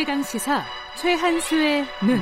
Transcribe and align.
최강 0.00 0.22
시사 0.22 0.62
최한수의 0.96 1.84
눈. 2.06 2.16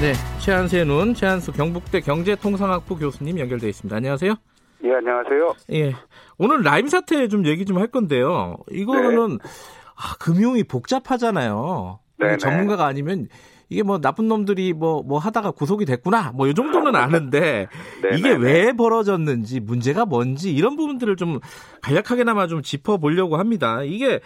네, 0.00 0.12
최한수의 0.40 0.86
눈, 0.86 1.14
최한수 1.14 1.52
경북대 1.52 2.00
경제통상학부 2.00 2.96
교수님 2.98 3.38
연결돼 3.38 3.68
있습니다. 3.68 3.96
안녕하세요. 3.96 4.34
예, 4.82 4.94
안녕하세요. 4.94 5.54
예, 5.74 5.94
오늘 6.36 6.64
라임 6.64 6.88
사태 6.88 7.28
좀 7.28 7.46
얘기 7.46 7.64
좀 7.64 7.78
할 7.78 7.86
건데요. 7.86 8.56
이거는 8.72 9.38
네. 9.38 9.48
아, 9.94 10.16
금융이 10.18 10.64
복잡하잖아요. 10.64 12.00
네, 12.18 12.38
전문가가 12.38 12.86
아니면 12.86 13.28
이게 13.70 13.82
뭐 13.82 13.98
나쁜 14.00 14.28
놈들이 14.28 14.72
뭐뭐 14.74 15.02
뭐 15.04 15.18
하다가 15.18 15.52
구속이 15.52 15.84
됐구나 15.86 16.32
뭐 16.34 16.50
이 16.50 16.54
정도는 16.54 16.96
아는데 16.96 17.68
이게 18.18 18.32
왜 18.34 18.72
벌어졌는지 18.72 19.60
문제가 19.60 20.04
뭔지 20.04 20.52
이런 20.52 20.76
부분들을 20.76 21.14
좀 21.16 21.38
간략하게나마 21.82 22.48
좀 22.48 22.62
짚어보려고 22.62 23.36
합니다. 23.36 23.82
이게 23.84 24.20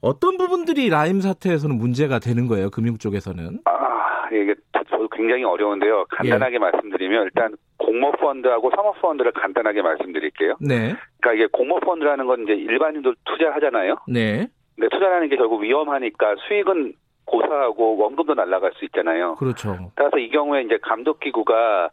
어떤 0.00 0.38
부분들이 0.38 0.88
라임 0.88 1.20
사태에서는 1.20 1.76
문제가 1.76 2.18
되는 2.18 2.46
거예요 2.46 2.70
금융 2.70 2.96
쪽에서는? 2.96 3.60
아 3.64 4.28
이게 4.32 4.54
저도 4.90 5.08
굉장히 5.08 5.44
어려운데요. 5.44 6.06
간단하게 6.10 6.54
예. 6.54 6.58
말씀드리면 6.58 7.24
일단 7.24 7.54
공모펀드하고 7.78 8.70
사모펀드를 8.74 9.32
간단하게 9.32 9.82
말씀드릴게요. 9.82 10.56
네. 10.60 10.94
그러니까 11.20 11.32
이게 11.34 11.46
공모펀드라는 11.52 12.26
건 12.26 12.42
이제 12.44 12.52
일반인도 12.54 13.14
투자하잖아요. 13.24 13.96
네. 14.08 14.48
근데 14.74 14.88
투자라는 14.90 15.28
게 15.28 15.36
결국 15.36 15.62
위험하니까 15.62 16.36
수익은 16.48 16.94
고사하고 17.26 17.98
원금도 17.98 18.34
날라갈 18.34 18.72
수 18.76 18.84
있잖아요. 18.86 19.34
그렇죠. 19.34 19.76
따라서 19.94 20.18
이 20.18 20.30
경우에 20.30 20.62
이제 20.62 20.78
감독 20.82 21.20
기구가 21.20 21.90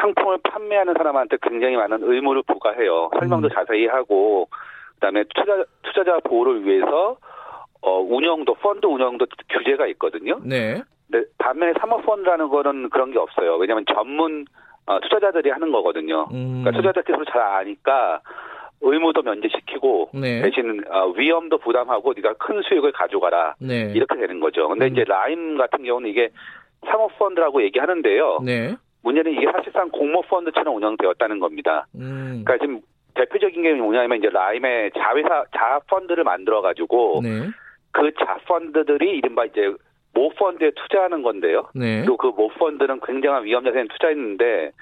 상품을 0.00 0.38
판매하는 0.42 0.94
사람한테 0.96 1.38
굉장히 1.42 1.76
많은 1.76 2.00
의무를 2.02 2.42
부과해요. 2.42 3.10
설명도 3.18 3.48
음. 3.48 3.50
자세히 3.54 3.86
하고 3.86 4.48
그다음에 4.94 5.24
투자 5.34 5.64
투자자 5.82 6.18
보호를 6.20 6.64
위해서 6.64 7.16
어 7.80 8.00
운영도 8.00 8.54
펀드 8.54 8.86
운영도 8.86 9.26
규제가 9.48 9.86
있거든요. 9.88 10.38
네. 10.42 10.82
근데 11.10 11.26
반면에 11.38 11.72
사모펀드라는 11.80 12.48
거는 12.48 12.90
그런 12.90 13.12
게 13.12 13.18
없어요. 13.18 13.56
왜냐하면 13.56 13.84
전문 13.94 14.44
어, 14.86 15.00
투자자들이 15.00 15.50
하는 15.50 15.72
거거든요. 15.72 16.28
음. 16.32 16.62
그러니까 16.62 16.70
투자자들이 16.72 17.24
잘 17.30 17.40
아니까 17.42 18.20
의무도 18.80 19.22
면제시키고 19.22 20.10
네. 20.14 20.42
대신 20.42 20.82
어, 20.90 21.06
위험도 21.08 21.58
부담하고 21.58 22.12
네가 22.14 22.34
큰 22.34 22.60
수익을 22.62 22.92
가져가라 22.92 23.54
네. 23.58 23.92
이렇게 23.94 24.16
되는 24.16 24.40
거죠. 24.40 24.68
근데 24.68 24.86
음. 24.86 24.92
이제 24.92 25.04
라임 25.04 25.56
같은 25.56 25.84
경우는 25.84 26.10
이게 26.10 26.30
사모펀드라고 26.86 27.62
얘기하는데요. 27.62 28.40
네. 28.44 28.76
문제는 29.02 29.32
이게 29.32 29.46
사실상 29.50 29.88
공모 29.90 30.22
펀드처럼 30.22 30.74
운영되었다는 30.76 31.38
겁니다. 31.40 31.86
음. 31.94 32.42
그러니까 32.44 32.58
지금 32.58 32.80
대표적인 33.14 33.62
게 33.62 33.72
뭐냐면 33.74 34.18
이제 34.18 34.28
라임의 34.28 34.90
자회사 34.92 35.44
자펀드를 35.56 36.24
만들어 36.24 36.60
가지고 36.60 37.20
네. 37.22 37.48
그 37.92 38.12
자펀드들이 38.18 39.16
이른바 39.16 39.46
이제 39.46 39.72
모 40.12 40.28
펀드에 40.30 40.70
투자하는 40.72 41.22
건데요. 41.22 41.68
네. 41.74 42.00
그리고 42.00 42.16
그 42.16 42.28
모 42.28 42.48
펀드는 42.48 43.00
굉장한 43.06 43.44
위험 43.44 43.64
자산에 43.64 43.86
투자했는데 43.88 44.72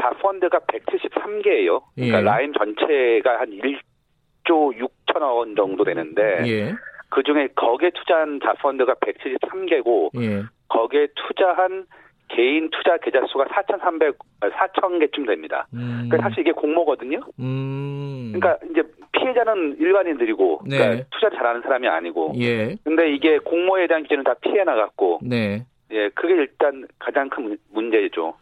자펀드가 0.00 0.58
173개예요. 0.60 1.82
그러니까 1.94 2.18
예. 2.18 2.22
라임 2.22 2.52
전체가 2.52 3.40
한 3.40 3.50
1조 3.50 4.74
6천억 4.76 5.36
원 5.36 5.56
정도 5.56 5.84
되는데 5.84 6.22
예. 6.46 6.74
그 7.10 7.22
중에 7.22 7.48
거기에 7.54 7.90
투자한 7.90 8.40
자펀드가 8.42 8.94
173개고 8.94 10.10
예. 10.22 10.42
거기에 10.68 11.08
투자한 11.14 11.86
개인 12.28 12.68
투자 12.70 12.98
계좌 12.98 13.24
수가 13.26 13.46
4,300, 13.48 14.18
4,000개쯤 14.40 15.26
됩니다. 15.26 15.66
음. 15.72 16.08
그러니까 16.08 16.28
사실 16.28 16.40
이게 16.40 16.52
공모거든요. 16.52 17.20
음. 17.40 18.32
그러니까 18.34 18.58
이제 18.70 18.82
피해자는 19.12 19.78
일반인들이고, 19.80 20.60
네. 20.66 20.76
그러니까 20.76 21.04
투자 21.10 21.30
잘하는 21.30 21.62
사람이 21.62 21.88
아니고. 21.88 22.34
예. 22.36 22.76
근데 22.84 23.12
이게 23.14 23.38
공모에 23.38 23.86
대한 23.86 24.02
기준은 24.02 24.24
다 24.24 24.34
피해 24.42 24.62
나갔고. 24.62 25.20
네. 25.22 25.64
예, 25.90 26.10
그게 26.10 26.34
일단 26.34 26.86
가장 26.98 27.30
큰 27.30 27.56
문제죠. 27.72 28.34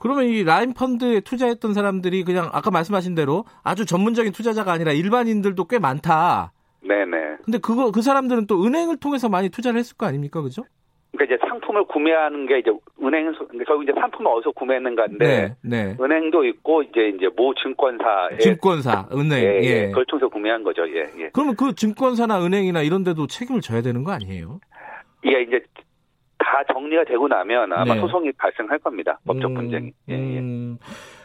그러면 0.00 0.24
이 0.24 0.42
라인 0.42 0.72
펀드에 0.72 1.20
투자했던 1.20 1.74
사람들이 1.74 2.24
그냥 2.24 2.48
아까 2.52 2.70
말씀하신 2.70 3.14
대로 3.14 3.44
아주 3.62 3.84
전문적인 3.84 4.32
투자자가 4.32 4.72
아니라 4.72 4.92
일반인들도 4.92 5.62
꽤 5.66 5.78
많다. 5.78 6.52
네네. 6.82 7.36
근데 7.44 7.58
그거 7.58 7.92
그 7.92 8.00
사람들은 8.00 8.46
또 8.46 8.64
은행을 8.64 8.96
통해서 8.96 9.28
많이 9.28 9.50
투자를 9.50 9.78
했을 9.78 9.96
거 9.98 10.06
아닙니까, 10.06 10.40
그죠? 10.40 10.64
그러니까 11.12 11.34
이제 11.34 11.46
상품을 11.48 11.84
구매하는 11.84 12.46
게 12.46 12.60
이제 12.60 12.70
은행 13.02 13.30
결국 13.66 13.82
이제 13.82 13.92
상품을 13.92 14.30
어디서 14.32 14.52
구매했는가인데 14.52 15.26
네, 15.26 15.56
네. 15.62 15.96
은행도 16.00 16.44
있고 16.46 16.82
이제 16.82 17.12
이제 17.14 17.28
모 17.36 17.52
증권사 17.54 18.30
증권사 18.40 19.08
은행 19.12 19.38
예, 19.38 19.60
예, 19.62 19.62
예. 19.62 19.86
그걸 19.88 20.06
통해서 20.06 20.28
구매한 20.28 20.62
거죠. 20.62 20.88
예, 20.88 21.10
예. 21.18 21.30
그러면 21.34 21.56
그 21.56 21.74
증권사나 21.74 22.42
은행이나 22.42 22.80
이런 22.82 23.04
데도 23.04 23.26
책임을 23.26 23.60
져야 23.60 23.82
되는 23.82 24.02
거 24.02 24.12
아니에요? 24.12 24.60
예, 25.26 25.42
이제 25.42 25.60
다 26.40 26.64
정리가 26.72 27.04
되고 27.04 27.28
나면 27.28 27.72
아마 27.72 27.94
네. 27.94 28.00
소송이 28.00 28.32
발생할 28.32 28.78
겁니다. 28.80 29.18
법적 29.26 29.50
음, 29.50 29.54
분쟁이. 29.54 29.92
예, 30.08 30.14
예. 30.14 30.38
음. 30.38 30.78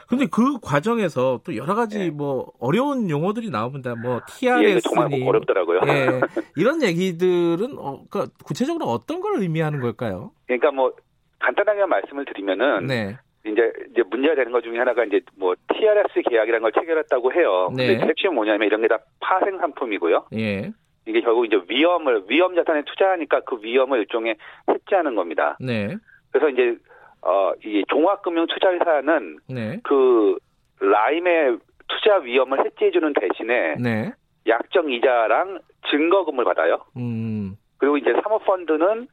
근데 0.07 0.27
그 0.31 0.59
과정에서 0.61 1.39
또 1.43 1.55
여러 1.55 1.73
가지 1.73 1.97
네. 1.97 2.09
뭐 2.11 2.51
어려운 2.59 3.09
용어들이 3.09 3.49
나옵니다. 3.49 3.95
뭐 3.95 4.21
TRS니 4.27 4.75
예, 4.75 4.79
정말 4.79 5.09
어렵더라고요. 5.27 5.79
예, 5.87 6.07
이런 6.57 6.83
얘기들은 6.83 7.77
어, 7.79 8.03
그러니까 8.09 8.31
구체적으로 8.45 8.85
어떤 8.85 9.19
걸 9.21 9.41
의미하는 9.41 9.79
걸까요? 9.79 10.31
그러니까 10.45 10.71
뭐 10.71 10.93
간단하게 11.39 11.85
말씀을 11.85 12.25
드리면은 12.25 12.85
네. 12.85 13.17
이제 13.47 13.71
이제 13.91 14.03
문제가 14.09 14.35
되는 14.35 14.51
것 14.51 14.61
중에 14.63 14.77
하나가 14.77 15.03
이제 15.05 15.21
뭐 15.37 15.55
TRS 15.73 16.21
계약이라는 16.29 16.61
걸 16.61 16.71
체결했다고 16.71 17.33
해요. 17.33 17.71
네. 17.75 17.87
근데 17.87 18.07
핵심은 18.07 18.35
뭐냐면 18.35 18.67
이런 18.67 18.81
게 18.81 18.87
다 18.87 18.99
파생 19.19 19.57
상품이고요. 19.57 20.27
예. 20.33 20.71
이게 21.05 21.21
결국 21.21 21.45
이제 21.45 21.59
위험을 21.67 22.23
위험 22.27 22.55
자산에 22.55 22.83
투자하니까 22.83 23.41
그 23.41 23.59
위험을 23.61 23.99
일종의 23.99 24.35
해지하는 24.69 25.15
겁니다. 25.15 25.57
네. 25.59 25.95
그래서 26.31 26.49
이제 26.49 26.77
어이 27.21 27.83
종합금융 27.87 28.47
투자회사는 28.47 29.39
네. 29.49 29.79
그 29.83 30.37
라임의 30.79 31.57
투자 31.87 32.17
위험을 32.17 32.65
해지해주는 32.65 33.13
대신에 33.13 33.75
네. 33.79 34.11
약정 34.47 34.91
이자랑 34.91 35.59
증거금을 35.89 36.43
받아요. 36.43 36.79
음. 36.97 37.55
그리고 37.77 37.97
이제 37.97 38.13
사모펀드는 38.23 39.07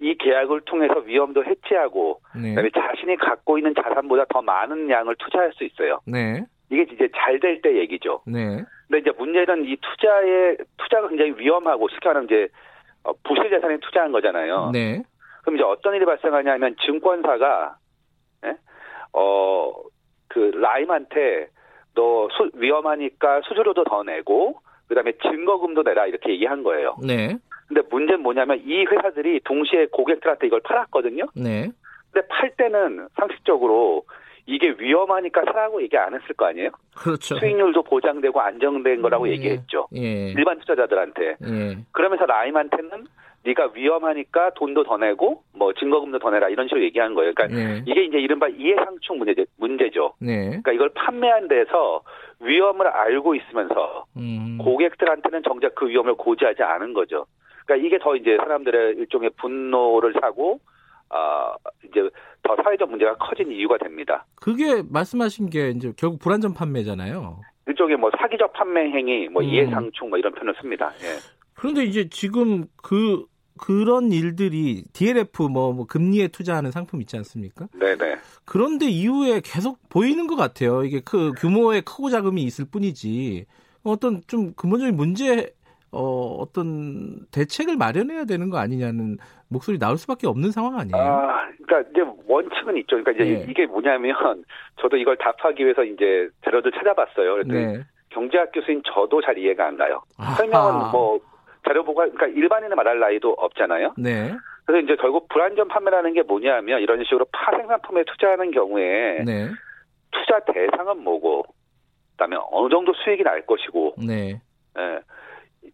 이 0.00 0.14
계약을 0.16 0.62
통해서 0.62 0.98
위험도 1.00 1.44
해지하고 1.44 2.20
네. 2.34 2.54
그다음에 2.54 2.70
자신이 2.70 3.16
갖고 3.16 3.58
있는 3.58 3.74
자산보다 3.74 4.26
더 4.28 4.42
많은 4.42 4.90
양을 4.90 5.16
투자할 5.16 5.52
수 5.54 5.64
있어요. 5.64 6.00
네. 6.06 6.44
이게 6.70 6.82
이제 6.92 7.08
잘 7.14 7.38
될 7.40 7.60
때 7.62 7.76
얘기죠. 7.78 8.22
네. 8.26 8.62
근데 8.88 8.98
이제 8.98 9.10
문제는 9.16 9.64
이 9.66 9.76
투자의 9.76 10.56
투자가 10.94 11.08
굉장히 11.08 11.34
위험하고 11.36 11.88
쉽게 11.88 12.08
말하면 12.08 12.26
이제 12.26 12.48
어, 13.02 13.12
부실 13.24 13.50
자산에 13.50 13.78
투자한 13.78 14.12
거잖아요. 14.12 14.70
네. 14.72 15.02
그럼 15.42 15.56
이제 15.56 15.64
어떤 15.64 15.94
일이 15.94 16.04
발생하냐면 16.04 16.76
증권사가 16.86 17.76
예? 18.46 18.56
어그 19.12 20.52
라임한테 20.54 21.48
너 21.94 22.28
수, 22.30 22.50
위험하니까 22.54 23.40
수수료도 23.42 23.84
더 23.84 24.02
내고 24.04 24.60
그다음에 24.88 25.12
증거금도 25.22 25.82
내라 25.82 26.06
이렇게 26.06 26.30
얘기한 26.32 26.62
거예요. 26.62 26.96
네. 27.04 27.36
근데 27.66 27.82
문제는 27.90 28.22
뭐냐면 28.22 28.60
이 28.64 28.84
회사들이 28.84 29.40
동시에 29.44 29.86
고객들한테 29.86 30.46
이걸 30.46 30.60
팔았거든요. 30.60 31.26
네. 31.34 31.70
근데 32.12 32.26
팔 32.28 32.50
때는 32.56 33.08
상식적으로 33.18 34.04
이게 34.46 34.74
위험하니까 34.78 35.42
사라고 35.46 35.82
얘기 35.82 35.96
안 35.96 36.14
했을 36.14 36.34
거 36.34 36.46
아니에요? 36.46 36.70
그렇죠. 36.96 37.36
수익률도 37.36 37.82
보장되고 37.82 38.40
안정된 38.40 39.02
거라고 39.02 39.28
예. 39.28 39.32
얘기했죠. 39.32 39.88
예. 39.94 40.30
일반 40.30 40.58
투자자들한테. 40.58 41.36
예. 41.42 41.78
그러면서 41.92 42.26
라임한테는 42.26 43.06
네가 43.44 43.72
위험하니까 43.74 44.50
돈도 44.54 44.84
더 44.84 44.96
내고 44.96 45.42
뭐 45.52 45.72
증거금도 45.74 46.18
더 46.18 46.30
내라 46.30 46.48
이런 46.48 46.66
식으로 46.66 46.82
얘기한 46.82 47.14
거예요. 47.14 47.32
그러니까 47.34 47.58
예. 47.58 47.82
이게 47.86 48.04
이제 48.04 48.18
이른바 48.18 48.48
이해상충 48.48 49.18
문제, 49.18 49.44
문제죠. 49.58 50.14
네. 50.18 50.46
그러니까 50.46 50.72
이걸 50.72 50.90
판매한 50.90 51.48
데서 51.48 52.02
위험을 52.40 52.86
알고 52.86 53.34
있으면서 53.34 54.04
음. 54.16 54.58
고객들한테는 54.58 55.42
정작 55.42 55.74
그 55.74 55.88
위험을 55.88 56.14
고지하지 56.14 56.62
않은 56.62 56.94
거죠. 56.94 57.26
그러니까 57.66 57.86
이게 57.86 57.98
더 57.98 58.16
이제 58.16 58.36
사람들의 58.36 58.96
일종의 58.96 59.30
분노를 59.36 60.14
사고 60.20 60.60
아 61.14 61.54
이제 61.84 62.10
더 62.42 62.56
사회적 62.62 62.90
문제가 62.90 63.16
커진 63.16 63.52
이유가 63.52 63.78
됩니다. 63.78 64.26
그게 64.34 64.82
말씀하신 64.82 65.48
게 65.48 65.70
이제 65.70 65.92
결국 65.96 66.18
불안전 66.18 66.54
판매잖아요. 66.54 67.40
일종의 67.68 67.96
뭐 67.96 68.10
사기적 68.18 68.52
판매 68.52 68.90
행위, 68.90 69.28
뭐 69.28 69.42
음. 69.42 69.48
이해상충 69.48 70.10
뭐 70.10 70.18
이런 70.18 70.34
표현을 70.34 70.54
씁니다. 70.60 70.92
예. 71.02 71.18
그런데 71.54 71.84
이제 71.84 72.08
지금 72.10 72.66
그 72.82 73.24
그런 73.56 74.10
일들이 74.10 74.82
DLF 74.92 75.44
뭐, 75.44 75.72
뭐 75.72 75.86
금리에 75.86 76.28
투자하는 76.28 76.72
상품 76.72 77.00
있지 77.00 77.16
않습니까? 77.16 77.68
네네. 77.72 78.16
그런데 78.44 78.86
이후에 78.86 79.40
계속 79.44 79.78
보이는 79.88 80.26
것 80.26 80.34
같아요. 80.34 80.82
이게 80.82 81.00
그 81.04 81.30
규모의 81.38 81.82
크고 81.82 82.10
작음이 82.10 82.42
있을 82.42 82.64
뿐이지 82.64 83.46
어떤 83.84 84.22
좀 84.26 84.52
근본적인 84.54 84.96
문제 84.96 85.54
어, 85.94 86.36
어떤 86.40 87.26
대책을 87.30 87.76
마련해야 87.76 88.24
되는 88.24 88.50
거 88.50 88.58
아니냐는 88.58 89.16
목소리 89.48 89.78
나올 89.78 89.96
수밖에 89.96 90.26
없는 90.26 90.50
상황 90.50 90.78
아니에요? 90.78 90.96
아, 90.96 91.48
그러니까 91.64 91.90
이제 91.90 92.02
원칙은 92.26 92.76
있죠. 92.78 92.96
그러니까 92.96 93.12
이제 93.12 93.24
네. 93.24 93.46
이게 93.48 93.66
뭐냐면 93.66 94.14
저도 94.80 94.96
이걸 94.96 95.16
답하기 95.16 95.62
위해서 95.62 95.84
이제 95.84 96.28
자료를 96.44 96.72
찾아봤어요. 96.72 97.34
그랬더니 97.34 97.66
네. 97.66 97.84
경제학 98.10 98.50
교수인 98.52 98.82
저도 98.92 99.22
잘 99.22 99.38
이해가 99.38 99.66
안 99.66 99.76
가요. 99.76 100.02
아하. 100.18 100.34
설명은 100.34 100.90
뭐 100.92 101.20
자료 101.64 101.84
보고 101.84 102.00
그러니까 102.00 102.26
일반인은 102.26 102.76
말할 102.76 102.98
나이도 102.98 103.30
없잖아요. 103.38 103.94
네. 103.96 104.34
그래서 104.66 104.84
이제 104.84 104.96
결국 105.00 105.28
불안전 105.28 105.68
판매라는 105.68 106.14
게 106.14 106.22
뭐냐면 106.22 106.80
이런 106.80 107.02
식으로 107.04 107.26
파생 107.32 107.66
상품에 107.66 108.04
투자하는 108.04 108.50
경우에 108.50 109.22
네. 109.24 109.48
투자 110.10 110.40
대상은 110.40 111.02
뭐고 111.02 111.44
그다음에 112.12 112.36
어느 112.50 112.70
정도 112.70 112.92
수익이 112.94 113.22
날 113.22 113.44
것이고 113.46 113.94
네. 114.06 114.40
예. 114.78 115.00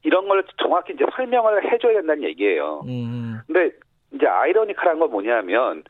이런 0.03 0.29
걸 0.29 0.45
정확히 0.57 0.93
이제 0.93 1.05
설명을 1.15 1.71
해줘야 1.71 1.95
된다는 1.95 2.23
얘기예요. 2.25 2.83
음. 2.87 3.41
근데 3.47 3.71
이제 4.13 4.27
아이러니컬한 4.27 4.99
건 4.99 5.11
뭐냐면 5.11 5.85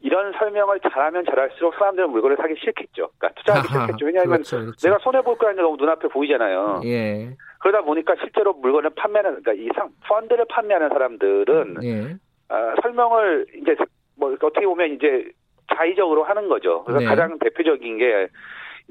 이런 0.00 0.32
설명을 0.32 0.80
잘하면 0.80 1.24
잘할수록 1.24 1.74
사람들은 1.74 2.10
물건을 2.10 2.36
사기 2.36 2.54
싫겠죠. 2.56 3.10
그러니까 3.18 3.28
투자하기 3.40 3.68
싫겠죠. 3.68 4.06
왜냐하면 4.06 4.32
그렇죠, 4.32 4.58
그렇죠. 4.58 4.88
내가 4.88 4.98
손해 4.98 5.22
볼 5.22 5.38
거라는 5.38 5.56
게 5.56 5.62
너무 5.62 5.76
눈앞에 5.76 6.08
보이잖아요. 6.08 6.80
예. 6.84 7.36
그러다 7.60 7.82
보니까 7.82 8.16
실제로 8.20 8.52
물건을 8.54 8.90
판매하는 8.96 9.42
그러니까 9.42 9.52
이 9.52 9.68
상, 9.76 9.90
펀드를 10.08 10.44
판매하는 10.48 10.88
사람들은 10.88 11.76
예. 11.84 12.16
아, 12.48 12.74
설명을 12.82 13.46
이제 13.60 13.76
뭐 14.16 14.32
어떻게 14.32 14.66
보면 14.66 14.94
이제 14.94 15.30
자의적으로 15.74 16.24
하는 16.24 16.48
거죠. 16.48 16.82
그래서 16.84 17.00
네. 17.00 17.06
가장 17.06 17.38
대표적인 17.38 17.98
게 17.98 18.28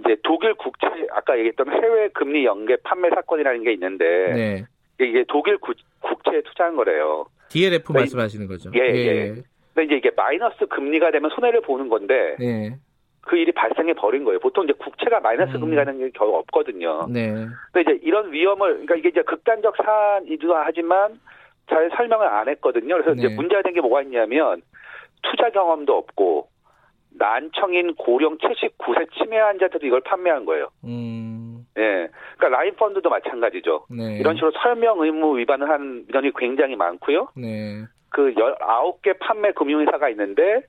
이제 0.04 0.18
독일 0.24 0.54
국채 0.56 0.88
아까 1.12 1.38
얘기했던 1.38 1.72
해외 1.72 2.10
금리 2.10 2.46
연계 2.46 2.76
판매 2.84 3.10
사건이라는 3.10 3.64
게 3.64 3.74
있는데 3.74 4.06
네. 4.34 4.66
이게 5.00 5.24
독일 5.28 5.58
구, 5.58 5.74
국채에 6.02 6.42
투자한 6.42 6.76
거래요. 6.76 7.26
DLF 7.50 7.94
네. 7.94 8.00
말씀하시는 8.00 8.48
거죠. 8.48 8.72
예, 8.76 8.80
예. 8.80 9.34
근데 9.74 9.86
이제 9.86 9.96
이게 9.96 10.12
마이너스 10.16 10.66
금리가 10.68 11.12
되면 11.12 11.30
손해를 11.32 11.62
보는 11.62 11.90
건데 11.90 12.36
네. 12.40 12.76
그 13.22 13.38
일이 13.38 13.52
발생해 13.52 13.94
버린 13.94 14.24
거예요. 14.24 14.40
보통 14.40 14.64
이제 14.64 14.74
국채가 14.74 15.20
마이너스 15.20 15.56
음. 15.56 15.62
금리가 15.62 15.86
되는 15.86 16.00
게 16.00 16.10
겨우 16.14 16.36
없거든요. 16.36 17.08
네. 17.10 17.32
근데 17.72 17.82
이제 17.94 18.00
이런 18.04 18.32
위험을 18.32 18.72
그러니까 18.74 18.96
이게 18.96 19.10
이제 19.10 19.22
극단적 19.22 19.76
사안이기도 19.78 20.56
하지만 20.56 21.20
잘 21.70 21.90
설명을 21.96 22.28
안 22.28 22.50
했거든요. 22.50 22.96
그래서 22.96 23.14
네. 23.14 23.24
이제 23.26 23.36
문제가 23.36 23.62
된 23.62 23.74
게 23.74 23.82
뭐가 23.82 24.02
있냐면 24.02 24.62
투자 25.24 25.50
경험도 25.52 25.96
없고 25.96 26.48
난청인 27.18 27.96
고령 27.96 28.38
79세 28.38 29.12
치매 29.14 29.38
환자들도 29.38 29.86
이걸 29.86 30.02
판매한 30.02 30.46
거예요. 30.46 30.70
음. 30.84 31.66
예. 31.78 32.10
그러니까 32.38 32.60
라인 32.60 32.76
펀드도 32.76 33.10
마찬가지죠. 33.10 33.86
네. 33.90 34.18
이런 34.18 34.36
식으로 34.36 34.52
설명 34.62 35.00
의무 35.02 35.38
위반을 35.38 35.70
한 35.70 36.06
민원이 36.08 36.32
굉장히 36.38 36.76
많고요. 36.76 37.30
네. 37.36 37.84
그 38.10 38.34
19개 38.34 39.18
판매 39.20 39.52
금융회사가 39.54 40.10
있는데 40.10 40.62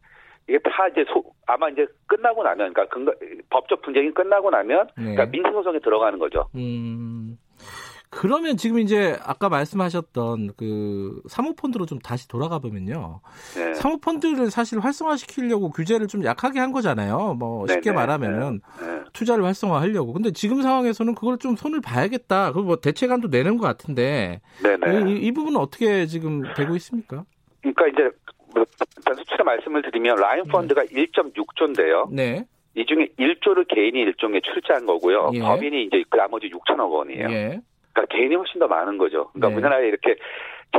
이게 0.48 0.58
다 0.58 0.88
이제 0.88 1.04
소, 1.12 1.24
아마 1.46 1.68
이제 1.68 1.86
끝나고 2.06 2.42
나면 2.42 2.72
그러니까 2.72 2.86
근거, 2.94 3.12
법적 3.50 3.82
분쟁이 3.82 4.12
끝나고 4.12 4.50
나면 4.50 4.88
네. 4.96 5.14
그러니까 5.14 5.26
민사 5.26 5.50
소송에 5.50 5.78
들어가는 5.80 6.18
거죠. 6.18 6.48
음. 6.54 7.38
그러면 8.14 8.58
지금 8.58 8.78
이제 8.78 9.16
아까 9.24 9.48
말씀하셨던 9.48 10.52
그 10.58 11.22
사모펀드로 11.28 11.86
좀 11.86 11.98
다시 11.98 12.28
돌아가 12.28 12.58
보면요. 12.58 13.20
네. 13.54 13.72
사모펀드를 13.72 14.50
사실 14.50 14.78
활성화시키려고 14.80 15.70
규제를 15.70 16.08
좀 16.08 16.22
약하게 16.22 16.60
한 16.60 16.72
거잖아요. 16.72 17.34
뭐 17.38 17.66
쉽게 17.66 17.90
네네. 17.90 17.96
말하면은 17.96 18.60
네. 18.78 19.00
투자를 19.14 19.44
활성화하려고. 19.44 20.12
근데 20.12 20.30
지금 20.30 20.60
상황에서는 20.60 21.14
그걸 21.14 21.38
좀 21.38 21.56
손을 21.56 21.80
봐야겠다. 21.80 22.52
그뭐 22.52 22.76
대책안도 22.76 23.28
내는 23.28 23.56
것 23.56 23.66
같은데 23.66 24.42
네네. 24.62 25.10
이, 25.10 25.16
이 25.26 25.32
부분은 25.32 25.58
어떻게 25.58 26.04
지금 26.04 26.42
되고 26.54 26.76
있습니까? 26.76 27.24
그러니까 27.62 27.86
이제 27.88 28.10
뭐 28.54 28.66
일단 28.98 29.16
수치로 29.16 29.42
말씀을 29.44 29.80
드리면 29.80 30.16
라인 30.16 30.44
펀드가 30.44 30.84
1.6조인데요. 30.84 32.12
네. 32.12 32.44
이 32.74 32.84
중에 32.84 33.08
1조를 33.18 33.66
개인이 33.68 33.98
일종의 33.98 34.42
출자한 34.42 34.84
거고요. 34.84 35.30
예. 35.32 35.40
법인이 35.40 35.84
이제 35.84 36.04
그 36.10 36.18
나머지 36.18 36.50
6천억 36.50 36.90
원이에요. 36.90 37.30
예. 37.30 37.60
그러니까 37.92 38.14
개인이 38.16 38.34
훨씬 38.34 38.58
더 38.58 38.66
많은 38.68 38.98
거죠. 38.98 39.28
그러니까 39.32 39.48
네. 39.48 39.54
우리나라에 39.54 39.88
이렇게 39.88 40.16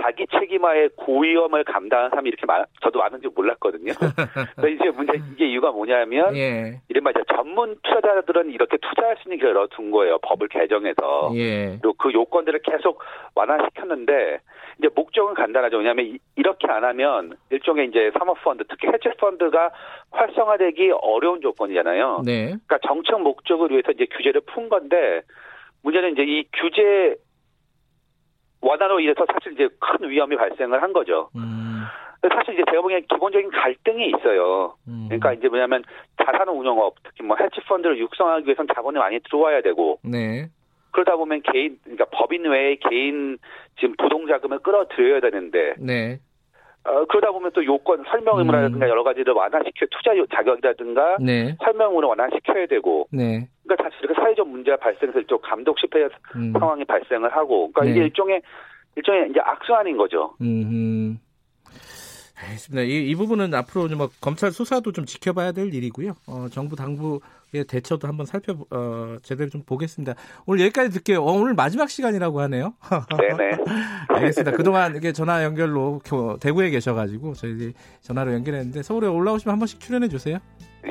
자기 0.01 0.25
책임하에 0.25 0.89
고위험을 0.95 1.63
감당하는 1.65 2.09
사람이 2.09 2.27
이렇게 2.27 2.47
많, 2.47 2.65
저도 2.81 2.97
많은지 2.97 3.27
몰랐거든요. 3.35 3.93
근데 4.55 4.71
이제 4.71 4.89
문제 4.89 5.13
이게 5.33 5.45
이유가 5.45 5.71
뭐냐면 5.71 6.35
예. 6.35 6.81
이른바 6.89 7.11
이제 7.11 7.21
전문 7.35 7.75
투자자들은 7.83 8.49
이렇게 8.49 8.77
투자할 8.77 9.17
수 9.17 9.27
있는 9.29 9.37
기회를 9.37 9.55
얻어둔 9.61 9.91
거예요. 9.91 10.17
법을 10.23 10.47
개정해서. 10.47 11.31
예. 11.35 11.77
그리고 11.79 11.93
그 11.99 12.11
요건들을 12.11 12.61
계속 12.63 13.03
완화시켰는데 13.35 14.39
이제 14.79 14.89
목적은 14.95 15.35
간단하죠. 15.35 15.77
왜냐하면 15.77 16.05
이- 16.07 16.17
이렇게 16.37 16.67
안 16.71 16.83
하면 16.83 17.37
일종의 17.51 17.89
이제 17.89 18.09
사모펀드 18.17 18.63
특히 18.69 18.87
해치 18.87 19.09
펀드가 19.19 19.69
활성화되기 20.11 20.91
어려운 21.01 21.39
조건이잖아요. 21.41 22.23
네. 22.25 22.45
그러니까 22.45 22.79
정책 22.87 23.19
목적을 23.21 23.69
위해서 23.69 23.91
이제 23.91 24.05
규제를 24.07 24.41
푼 24.47 24.69
건데 24.69 25.21
문제는 25.83 26.13
이제 26.13 26.23
이 26.23 26.43
규제 26.53 27.15
완화로 28.61 28.99
인해서 28.99 29.25
사실 29.31 29.53
이제 29.53 29.67
큰 29.79 30.09
위험이 30.09 30.35
발생을 30.37 30.81
한 30.81 30.93
거죠. 30.93 31.29
음. 31.35 31.83
사실 32.21 32.53
이제 32.53 32.63
제가 32.69 32.81
보기엔 32.81 33.05
기본적인 33.09 33.51
갈등이 33.51 34.07
있어요. 34.07 34.75
음. 34.87 35.05
그러니까 35.09 35.33
이제 35.33 35.49
뭐냐면 35.49 35.83
자산 36.23 36.47
운용업 36.47 36.95
특히 37.03 37.23
뭐 37.23 37.35
해치 37.39 37.59
펀드를 37.67 37.97
육성하기 37.99 38.45
위해서는 38.45 38.73
자본이 38.73 38.97
많이 38.97 39.19
들어와야 39.19 39.61
되고 39.61 39.99
네. 40.03 40.47
그러다 40.91 41.17
보면 41.17 41.41
개인 41.41 41.77
그러니까 41.83 42.05
법인 42.11 42.45
외에 42.45 42.77
개인 42.77 43.37
지금 43.77 43.95
부동 43.97 44.27
자금을 44.27 44.59
끌어들여야 44.59 45.19
되는데 45.19 45.75
네. 45.79 46.19
어, 46.85 47.05
그러다 47.05 47.31
보면 47.31 47.51
또 47.53 47.63
요건 47.63 48.03
설명 48.09 48.39
의무라든가 48.39 48.85
음. 48.85 48.89
여러 48.89 49.03
가지를 49.03 49.33
완화시켜 49.33 49.85
투자 49.89 50.15
요- 50.17 50.25
자격이라든가 50.27 51.17
네. 51.21 51.55
설명 51.63 51.89
의무를 51.89 52.09
완화시켜야 52.09 52.65
되고 52.67 53.07
네. 53.11 53.47
그러니까 53.63 53.83
사실 53.89 53.99
이렇게 54.03 54.21
사회적 54.21 54.47
문제가 54.47 54.75
발생해서 54.77 55.19
일종 55.19 55.39
감독 55.41 55.79
실패 55.79 56.07
음. 56.35 56.51
상황이 56.51 56.83
발생을 56.83 57.33
하고 57.33 57.71
그러니까 57.71 57.83
네. 57.85 57.91
이게 57.91 57.99
일종의 58.05 58.41
일종의 58.97 59.29
이제 59.29 59.39
악순환인 59.41 59.95
거죠. 59.97 60.35
음. 60.41 61.17
알겠습니다. 62.43 62.83
이, 62.83 63.09
이 63.09 63.15
부분은 63.15 63.53
앞으로 63.53 63.87
좀뭐 63.87 64.09
검찰 64.19 64.51
수사도 64.51 64.91
좀 64.91 65.05
지켜봐야 65.05 65.53
될 65.53 65.73
일이고요. 65.73 66.11
어, 66.27 66.47
정부 66.51 66.75
당국의 66.75 67.19
대처도 67.61 68.07
한번 68.07 68.25
살펴 68.25 68.55
어, 68.71 69.17
제대로 69.21 69.49
좀 69.51 69.61
보겠습니다. 69.63 70.15
오늘 70.47 70.61
여기까지 70.65 70.89
듣게요. 70.89 71.21
어, 71.23 71.31
오늘 71.33 71.53
마지막 71.53 71.89
시간이라고 71.91 72.41
하네요. 72.41 72.73
네네. 73.19 73.57
알겠습니다. 74.07 74.51
그동안 74.57 74.95
이게 74.95 75.13
전화 75.13 75.43
연결로 75.43 75.99
겨- 76.03 76.37
대구에 76.41 76.71
계셔가지고 76.71 77.33
저희 77.35 77.73
전화로 78.01 78.33
연결했는데 78.33 78.81
서울에 78.81 79.07
올라오시면 79.07 79.51
한 79.53 79.59
번씩 79.59 79.79
출연해 79.79 80.07
주세요. 80.07 80.39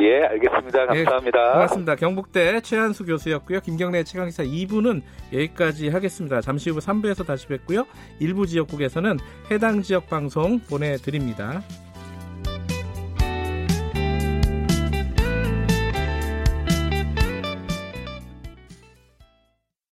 예, 0.00 0.22
알겠습니다. 0.24 0.86
예, 0.94 1.04
감사합니다. 1.04 1.52
고맙습니다. 1.52 1.94
경북대 1.96 2.60
최한수 2.62 3.04
교수였고요. 3.04 3.60
김경래 3.60 4.04
최강기사 4.04 4.42
2부는 4.44 5.02
여기까지 5.32 5.88
하겠습니다. 5.90 6.40
잠시 6.40 6.70
후 6.70 6.78
3부에서 6.78 7.26
다시 7.26 7.46
뵙고요. 7.46 7.84
일부 8.18 8.46
지역국에서는 8.46 9.18
해당 9.50 9.82
지역 9.82 10.08
방송 10.08 10.60
보내드립니다. 10.60 11.60